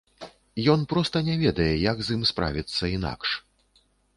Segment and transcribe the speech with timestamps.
[0.73, 3.29] Ён проста не ведае, як з ім справіцца інакш.